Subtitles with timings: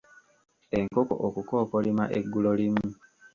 [0.77, 2.85] Enkoko okukookolima eggulo limu.